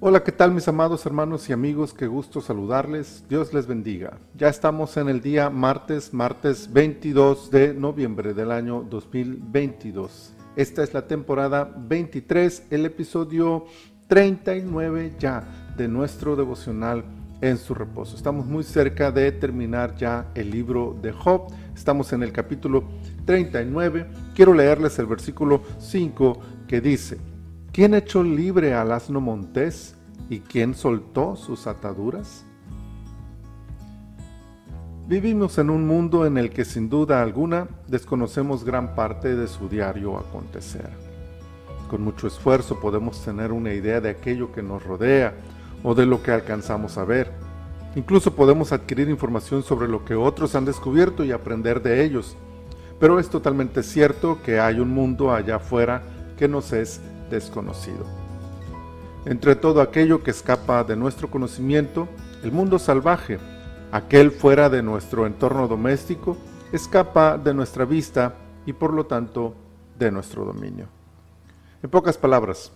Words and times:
Hola, 0.00 0.22
¿qué 0.22 0.30
tal 0.30 0.52
mis 0.52 0.68
amados 0.68 1.04
hermanos 1.06 1.50
y 1.50 1.52
amigos? 1.52 1.92
Qué 1.92 2.06
gusto 2.06 2.40
saludarles. 2.40 3.24
Dios 3.28 3.52
les 3.52 3.66
bendiga. 3.66 4.16
Ya 4.36 4.48
estamos 4.48 4.96
en 4.96 5.08
el 5.08 5.20
día 5.20 5.50
martes, 5.50 6.14
martes 6.14 6.72
22 6.72 7.50
de 7.50 7.74
noviembre 7.74 8.32
del 8.32 8.52
año 8.52 8.86
2022. 8.88 10.34
Esta 10.54 10.84
es 10.84 10.94
la 10.94 11.08
temporada 11.08 11.64
23, 11.76 12.68
el 12.70 12.86
episodio 12.86 13.64
39 14.06 15.14
ya 15.18 15.74
de 15.76 15.88
nuestro 15.88 16.36
devocional 16.36 17.04
en 17.40 17.58
su 17.58 17.74
reposo. 17.74 18.14
Estamos 18.14 18.46
muy 18.46 18.62
cerca 18.62 19.10
de 19.10 19.32
terminar 19.32 19.96
ya 19.96 20.30
el 20.36 20.52
libro 20.52 20.96
de 21.02 21.10
Job. 21.10 21.52
Estamos 21.74 22.12
en 22.12 22.22
el 22.22 22.30
capítulo 22.30 22.84
39. 23.24 24.06
Quiero 24.32 24.54
leerles 24.54 24.96
el 25.00 25.06
versículo 25.06 25.60
5 25.80 26.38
que 26.68 26.80
dice, 26.80 27.18
¿Quién 27.72 27.94
echó 27.94 28.22
libre 28.22 28.74
al 28.74 28.92
asno 28.92 29.20
montés 29.20 29.94
y 30.28 30.40
quién 30.40 30.74
soltó 30.74 31.36
sus 31.36 31.66
ataduras? 31.66 32.44
Vivimos 35.06 35.56
en 35.58 35.70
un 35.70 35.86
mundo 35.86 36.26
en 36.26 36.36
el 36.38 36.50
que 36.50 36.64
sin 36.64 36.88
duda 36.88 37.22
alguna 37.22 37.68
desconocemos 37.86 38.64
gran 38.64 38.94
parte 38.94 39.36
de 39.36 39.46
su 39.46 39.68
diario 39.68 40.18
acontecer. 40.18 40.90
Con 41.88 42.02
mucho 42.02 42.26
esfuerzo 42.26 42.80
podemos 42.80 43.24
tener 43.24 43.52
una 43.52 43.72
idea 43.72 44.00
de 44.00 44.10
aquello 44.10 44.52
que 44.52 44.62
nos 44.62 44.84
rodea 44.84 45.34
o 45.82 45.94
de 45.94 46.04
lo 46.04 46.22
que 46.22 46.32
alcanzamos 46.32 46.98
a 46.98 47.04
ver. 47.04 47.32
Incluso 47.96 48.34
podemos 48.34 48.72
adquirir 48.72 49.08
información 49.08 49.62
sobre 49.62 49.88
lo 49.88 50.04
que 50.04 50.14
otros 50.14 50.54
han 50.54 50.64
descubierto 50.64 51.24
y 51.24 51.32
aprender 51.32 51.80
de 51.80 52.04
ellos. 52.04 52.36
Pero 53.00 53.18
es 53.18 53.30
totalmente 53.30 53.82
cierto 53.82 54.42
que 54.42 54.58
hay 54.58 54.80
un 54.80 54.90
mundo 54.90 55.32
allá 55.32 55.56
afuera 55.56 56.02
que 56.36 56.48
nos 56.48 56.72
es 56.72 57.00
desconocido. 57.30 58.04
Entre 59.24 59.56
todo 59.56 59.80
aquello 59.80 60.22
que 60.22 60.30
escapa 60.30 60.84
de 60.84 60.96
nuestro 60.96 61.30
conocimiento, 61.30 62.08
el 62.42 62.52
mundo 62.52 62.78
salvaje, 62.78 63.38
aquel 63.92 64.30
fuera 64.30 64.68
de 64.68 64.82
nuestro 64.82 65.26
entorno 65.26 65.68
doméstico, 65.68 66.36
escapa 66.72 67.38
de 67.38 67.54
nuestra 67.54 67.84
vista 67.84 68.34
y 68.66 68.72
por 68.72 68.92
lo 68.92 69.06
tanto 69.06 69.54
de 69.98 70.10
nuestro 70.10 70.44
dominio. 70.44 70.86
En 71.82 71.90
pocas 71.90 72.16
palabras, 72.16 72.72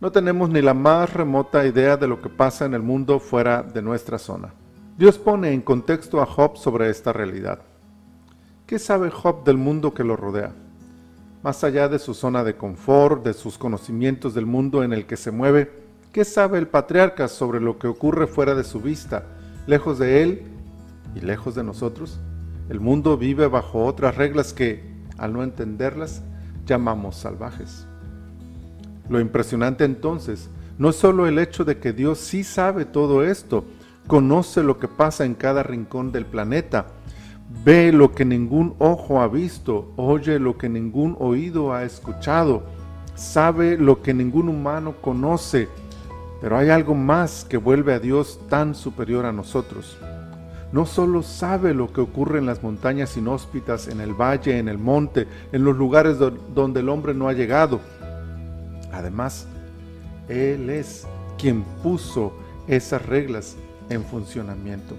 no 0.00 0.12
tenemos 0.12 0.50
ni 0.50 0.62
la 0.62 0.74
más 0.74 1.12
remota 1.12 1.66
idea 1.66 1.96
de 1.96 2.06
lo 2.06 2.20
que 2.22 2.28
pasa 2.28 2.64
en 2.64 2.74
el 2.74 2.82
mundo 2.82 3.18
fuera 3.18 3.62
de 3.62 3.82
nuestra 3.82 4.18
zona. 4.18 4.54
Dios 4.96 5.18
pone 5.18 5.52
en 5.52 5.60
contexto 5.60 6.20
a 6.20 6.26
Job 6.26 6.56
sobre 6.56 6.90
esta 6.90 7.12
realidad. 7.12 7.60
¿Qué 8.66 8.78
sabe 8.78 9.10
Job 9.10 9.44
del 9.44 9.56
mundo 9.56 9.94
que 9.94 10.04
lo 10.04 10.16
rodea? 10.16 10.52
Más 11.42 11.62
allá 11.64 11.88
de 11.88 11.98
su 11.98 12.14
zona 12.14 12.44
de 12.44 12.56
confort, 12.56 13.24
de 13.24 13.34
sus 13.34 13.58
conocimientos 13.58 14.34
del 14.34 14.46
mundo 14.46 14.82
en 14.82 14.92
el 14.92 15.06
que 15.06 15.16
se 15.16 15.30
mueve, 15.30 15.70
¿qué 16.12 16.24
sabe 16.24 16.58
el 16.58 16.66
patriarca 16.66 17.28
sobre 17.28 17.60
lo 17.60 17.78
que 17.78 17.86
ocurre 17.86 18.26
fuera 18.26 18.54
de 18.54 18.64
su 18.64 18.80
vista, 18.80 19.24
lejos 19.66 19.98
de 19.98 20.22
él 20.22 20.42
y 21.14 21.20
lejos 21.20 21.54
de 21.54 21.62
nosotros? 21.62 22.18
El 22.68 22.80
mundo 22.80 23.16
vive 23.16 23.46
bajo 23.46 23.84
otras 23.84 24.16
reglas 24.16 24.52
que, 24.52 24.82
al 25.16 25.32
no 25.32 25.42
entenderlas, 25.42 26.22
llamamos 26.66 27.16
salvajes. 27.16 27.86
Lo 29.08 29.20
impresionante 29.20 29.84
entonces 29.84 30.50
no 30.76 30.90
es 30.90 30.96
solo 30.96 31.26
el 31.26 31.38
hecho 31.38 31.64
de 31.64 31.78
que 31.78 31.92
Dios 31.92 32.18
sí 32.18 32.44
sabe 32.44 32.84
todo 32.84 33.24
esto, 33.24 33.64
conoce 34.06 34.62
lo 34.62 34.78
que 34.78 34.88
pasa 34.88 35.24
en 35.24 35.34
cada 35.34 35.62
rincón 35.62 36.12
del 36.12 36.26
planeta, 36.26 36.86
ve 37.48 37.92
lo 37.92 38.12
que 38.14 38.24
ningún 38.24 38.74
ojo 38.78 39.20
ha 39.20 39.28
visto, 39.28 39.92
oye 39.96 40.38
lo 40.38 40.58
que 40.58 40.68
ningún 40.68 41.16
oído 41.18 41.72
ha 41.72 41.84
escuchado, 41.84 42.62
sabe 43.14 43.78
lo 43.78 44.02
que 44.02 44.12
ningún 44.12 44.48
humano 44.48 44.94
conoce, 45.00 45.68
pero 46.40 46.58
hay 46.58 46.70
algo 46.70 46.94
más 46.94 47.46
que 47.48 47.56
vuelve 47.56 47.94
a 47.94 47.98
Dios 47.98 48.40
tan 48.48 48.74
superior 48.74 49.24
a 49.26 49.32
nosotros. 49.32 49.98
No 50.70 50.84
solo 50.84 51.22
sabe 51.22 51.72
lo 51.72 51.90
que 51.92 52.02
ocurre 52.02 52.38
en 52.38 52.46
las 52.46 52.62
montañas 52.62 53.16
inhóspitas, 53.16 53.88
en 53.88 54.00
el 54.00 54.12
valle, 54.12 54.58
en 54.58 54.68
el 54.68 54.76
monte, 54.76 55.26
en 55.50 55.64
los 55.64 55.76
lugares 55.76 56.18
donde 56.18 56.80
el 56.80 56.90
hombre 56.90 57.14
no 57.14 57.26
ha 57.28 57.32
llegado. 57.32 57.80
Además, 58.92 59.46
Él 60.28 60.68
es 60.68 61.06
quien 61.38 61.62
puso 61.82 62.34
esas 62.66 63.04
reglas 63.06 63.56
en 63.88 64.04
funcionamiento. 64.04 64.94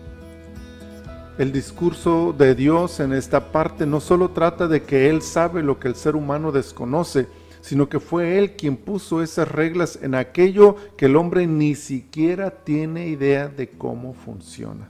El 1.40 1.54
discurso 1.54 2.36
de 2.38 2.54
Dios 2.54 3.00
en 3.00 3.14
esta 3.14 3.54
parte 3.54 3.86
no 3.86 4.02
solo 4.02 4.32
trata 4.32 4.68
de 4.68 4.84
que 4.84 5.10
Él 5.10 5.22
sabe 5.22 5.64
lo 5.64 5.80
que 5.80 5.88
el 5.88 5.96
ser 5.96 6.18
humano 6.18 6.52
desconoce, 6.52 7.30
sino 7.62 7.88
que 7.88 8.02
fue 8.02 8.38
Él 8.38 8.58
quien 8.58 8.76
puso 8.76 9.24
esas 9.24 9.50
reglas 9.50 10.00
en 10.02 10.16
aquello 10.16 10.76
que 10.98 11.06
el 11.06 11.16
hombre 11.16 11.48
ni 11.48 11.76
siquiera 11.76 12.52
tiene 12.52 13.08
idea 13.08 13.48
de 13.48 13.70
cómo 13.70 14.14
funciona. 14.14 14.90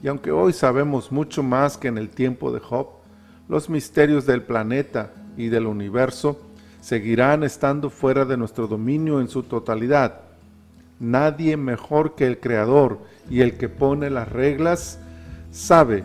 Y 0.00 0.06
aunque 0.06 0.30
hoy 0.30 0.52
sabemos 0.52 1.10
mucho 1.10 1.42
más 1.42 1.76
que 1.76 1.88
en 1.88 1.98
el 1.98 2.08
tiempo 2.08 2.52
de 2.52 2.60
Job, 2.60 2.86
los 3.48 3.68
misterios 3.68 4.26
del 4.26 4.44
planeta 4.44 5.10
y 5.36 5.48
del 5.48 5.66
universo 5.66 6.40
seguirán 6.80 7.42
estando 7.42 7.90
fuera 7.90 8.24
de 8.24 8.36
nuestro 8.36 8.68
dominio 8.68 9.20
en 9.20 9.26
su 9.26 9.42
totalidad. 9.42 10.20
Nadie 11.00 11.56
mejor 11.56 12.14
que 12.14 12.26
el 12.26 12.38
Creador 12.40 13.00
y 13.28 13.40
el 13.40 13.56
que 13.56 13.68
pone 13.68 14.10
las 14.10 14.28
reglas 14.28 14.98
sabe 15.50 16.04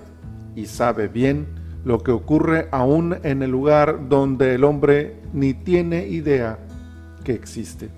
y 0.56 0.66
sabe 0.66 1.08
bien 1.08 1.48
lo 1.86 2.00
que 2.00 2.12
ocurre 2.12 2.68
aún 2.72 3.18
en 3.24 3.42
el 3.42 3.52
lugar 3.52 4.10
donde 4.10 4.56
el 4.56 4.64
hombre 4.64 5.22
ni 5.34 5.54
tiene 5.54 6.08
idea 6.08 6.60
que 7.24 7.34
existe. 7.34 7.90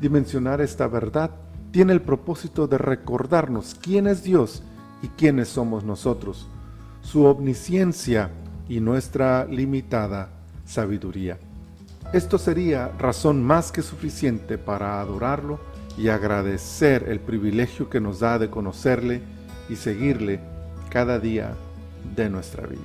Dimensionar 0.00 0.60
esta 0.60 0.86
verdad 0.86 1.30
tiene 1.70 1.92
el 1.92 2.02
propósito 2.02 2.66
de 2.66 2.78
recordarnos 2.78 3.76
quién 3.80 4.06
es 4.06 4.22
Dios 4.22 4.62
y 5.02 5.08
quiénes 5.08 5.48
somos 5.48 5.84
nosotros, 5.84 6.48
su 7.00 7.24
omnisciencia 7.24 8.30
y 8.68 8.80
nuestra 8.80 9.44
limitada 9.46 10.30
sabiduría. 10.64 11.38
Esto 12.12 12.38
sería 12.38 12.88
razón 12.98 13.40
más 13.44 13.70
que 13.70 13.82
suficiente 13.82 14.58
para 14.58 15.00
adorarlo 15.00 15.60
y 15.96 16.08
agradecer 16.08 17.04
el 17.08 17.20
privilegio 17.20 17.88
que 17.88 18.00
nos 18.00 18.18
da 18.18 18.36
de 18.36 18.50
conocerle 18.50 19.22
y 19.68 19.76
seguirle 19.76 20.40
cada 20.90 21.20
día 21.20 21.54
de 22.16 22.28
nuestra 22.28 22.66
vida. 22.66 22.80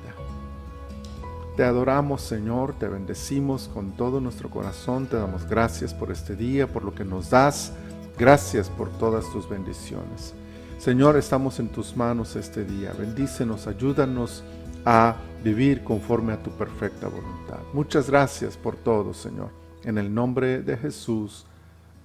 Te 1.58 1.64
adoramos 1.64 2.22
Señor, 2.22 2.76
te 2.78 2.88
bendecimos 2.88 3.68
con 3.74 3.94
todo 3.94 4.22
nuestro 4.22 4.52
corazón, 4.52 5.08
te 5.08 5.16
damos 5.16 5.50
gracias 5.50 5.92
por 5.92 6.12
este 6.12 6.36
día, 6.36 6.68
por 6.68 6.84
lo 6.84 6.94
que 6.94 7.04
nos 7.04 7.32
das, 7.32 7.72
gracias 8.20 8.70
por 8.70 8.90
todas 8.90 9.28
tus 9.32 9.50
bendiciones. 9.50 10.36
Señor, 10.78 11.18
estamos 11.18 11.60
en 11.60 11.70
tus 11.70 11.98
manos 11.98 12.36
este 12.36 12.64
día, 12.64 12.94
bendícenos, 12.96 13.66
ayúdanos 13.66 14.44
a 14.86 15.16
vivir 15.44 15.84
conforme 15.84 16.34
a 16.34 16.42
tu 16.42 16.52
perfecta 16.52 17.08
voluntad. 17.08 17.60
Muchas 17.74 18.10
gracias 18.10 18.56
por 18.56 18.76
todo, 18.76 19.14
Señor. 19.14 19.50
En 19.84 19.98
el 19.98 20.14
nombre 20.14 20.62
de 20.62 20.78
Jesús. 20.78 21.46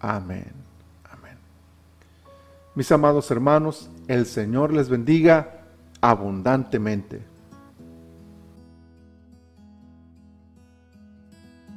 Amén. 0.00 0.60
Mis 2.74 2.90
amados 2.92 3.30
hermanos, 3.32 3.90
el 4.06 4.26
Señor 4.26 4.72
les 4.72 4.88
bendiga 4.88 5.64
abundantemente. 6.00 7.20